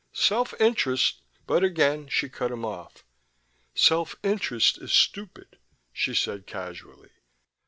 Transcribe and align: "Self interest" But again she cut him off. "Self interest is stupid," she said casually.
"Self 0.13 0.55
interest" 0.59 1.21
But 1.45 1.63
again 1.63 2.07
she 2.07 2.27
cut 2.27 2.49
him 2.49 2.65
off. 2.65 3.05
"Self 3.75 4.15
interest 4.23 4.79
is 4.79 4.91
stupid," 4.91 5.59
she 5.93 6.15
said 6.15 6.47
casually. 6.47 7.11